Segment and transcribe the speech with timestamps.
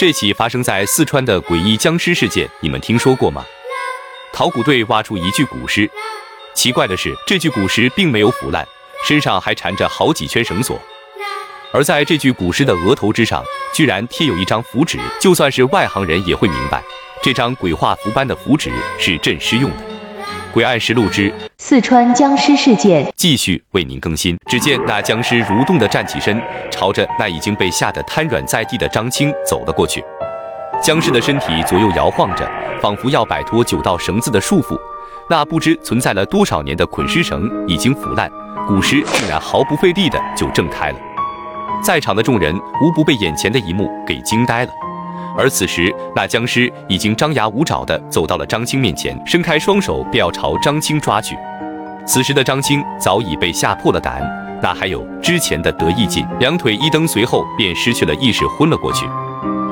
[0.00, 3.44] 这起发生在四川的诡异僵尸事件，你们听说过吗？
[4.32, 5.90] 考古队挖出一具古尸，
[6.54, 8.66] 奇怪的是，这具古尸并没有腐烂，
[9.06, 10.80] 身上还缠着好几圈绳索，
[11.70, 13.44] 而在这具古尸的额头之上，
[13.74, 14.98] 居然贴有一张符纸。
[15.20, 16.82] 就算是外行人也会明白，
[17.22, 19.76] 这张鬼画符般的符纸是镇尸用的。
[20.52, 24.36] 《诡案实录之四川僵尸事件》继续为您更新。
[24.46, 26.42] 只见那僵尸蠕动的站起身，
[26.72, 30.02] 朝着那已经被吓得瘫软在地的张青走了过去。
[30.82, 32.50] 僵尸的身体左右摇晃着，
[32.82, 34.76] 仿佛要摆脱九道绳子的束缚。
[35.28, 38.28] 那不知存在了多少年的捆尸绳已经腐烂，
[38.66, 40.96] 古尸竟然毫不费力的就挣开了。
[41.80, 44.72] 在场的众人无不被眼前的一幕给惊呆了。
[45.38, 51.36] 而此时，那僵尸已经张牙舞爪地走到了张青面前，伸开双手便要朝张青抓去。
[52.06, 54.20] 此时的张青早已被吓破了胆，
[54.60, 56.26] 哪还有之前的得意劲？
[56.40, 59.06] 两腿一蹬，随后便失去了意识，昏了过去。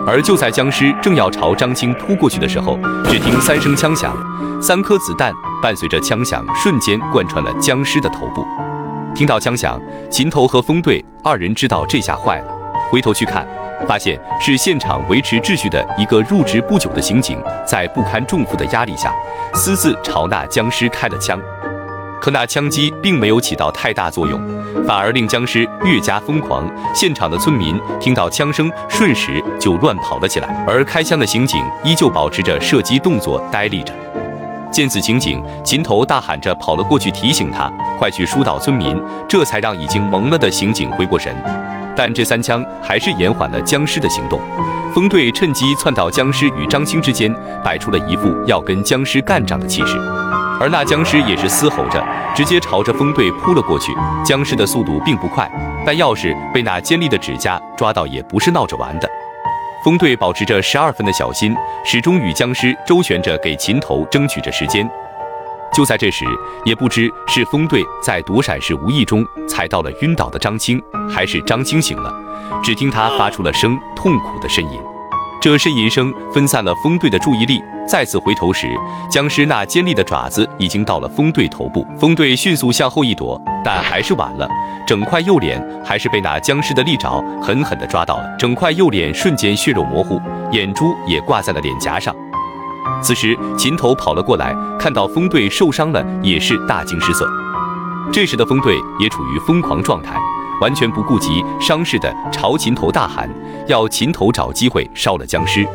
[0.06, 4.16] 而就在僵尸正要朝张青扑过去的时候，只听三声枪响，
[4.62, 8.46] 三颗子弹伴随着枪响，瞬间贯穿了僵尸的头部。
[9.14, 9.78] 听到枪响，
[10.08, 12.52] 秦头和风队二人知道这下坏了，
[12.90, 13.46] 回头去看。
[13.86, 19.12] 发现是现场维持秩序的一个入职不久的刑警，在不堪重负的压力下，
[19.54, 21.38] 私自朝那僵尸开了枪。
[22.20, 24.40] 可那枪击并没有起到太大作用，
[24.84, 26.68] 反而令僵尸越加疯狂。
[26.92, 33.94] 现场的村民听到枪声，瞬时就乱跑了起来，而开枪的刑警依旧保持着射击动作，呆立着。
[34.72, 41.32] 见此情景，秦头大喊着跑了过去，提醒他快去疏导村民，这才让已经懵了的刑警回过神。
[41.98, 44.40] 但这三枪还是延缓了僵尸的行动。
[44.94, 49.98] 风队趁机窜到僵尸与张青之间，摆出了一副要跟僵尸干仗的气势。
[50.60, 52.00] 而那僵尸也是嘶吼着，
[52.36, 53.92] 直接朝着风队扑了过去。
[54.24, 55.50] 僵尸的速度并不快，
[55.84, 59.10] 但要是被那尖利的指甲抓到，也不是闹着玩的。
[59.84, 61.52] 风队保持着十二分的小心，
[61.84, 64.88] 始终与僵尸周旋着，给秦头争取着时间。
[65.78, 66.24] 就在这时，
[66.64, 72.12] 也不知是风队在躲闪时无意中踩到了晕倒的张青，还是张青醒了，
[72.64, 74.80] 只听他发出了声痛苦的呻吟。
[75.40, 78.66] 这呻吟声分散了风队的注意力，再次回头时，
[79.08, 81.86] 僵尸那尖利的爪子已经到了风队头部。
[81.96, 84.48] 风队迅速向后一躲，但还是晚了，
[84.84, 92.12] 整块右脸还是被那僵尸的利爪狠狠地抓到了，整块右脸瞬间血肉模糊，眼珠也挂在了脸颊上。
[93.02, 97.28] 此时，秦头跑了过来，看到风队受伤了，也是大惊失色。
[98.12, 100.18] 这时的风队也处于疯狂状态，
[100.60, 103.28] 完全不顾及伤势的朝秦头大喊，
[103.66, 105.66] 要秦头找机会烧了僵尸。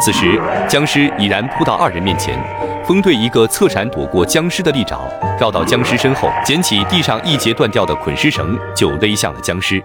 [0.00, 2.38] 此时，僵尸已然扑到二人面前，
[2.86, 5.00] 风队一个侧闪躲过僵尸的利爪，
[5.40, 9.82] 绕到僵尸身后，捡起地上一截断掉的捆尸绳，就勒向了僵尸。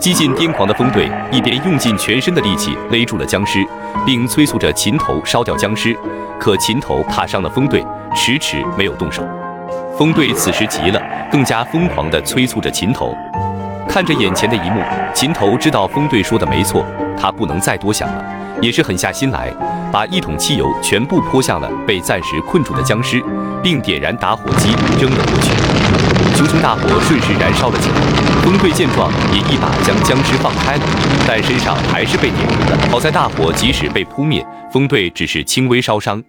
[0.00, 3.62] 激进癫狂的风队一边用尽全身的力气勒住了僵尸，
[4.06, 5.94] 并催促着琴头烧掉僵尸，
[6.38, 7.84] 可琴头怕伤了风队，
[8.16, 9.22] 迟迟没有动手。
[9.98, 13.14] 风队此时急了，更加疯狂地催促着琴头。
[13.86, 14.80] 看着眼前的一幕，
[15.12, 16.82] 琴头知道风队说的没错，
[17.20, 18.24] 他不能再多想了，
[18.62, 19.52] 也是狠下心来，
[19.92, 23.22] 把一桶汽油全部泼向了被暂时困住的僵尸，
[23.62, 25.52] 并点燃打火机扔了过去。
[26.34, 27.96] 熊熊大火瞬时燃烧了起来，
[28.42, 30.82] 风队见状也一把将僵尸放开了，
[31.26, 32.88] 但身上还是被点燃了。
[32.90, 36.22] 好在大火即使被扑灭，风队只是轻微烧伤，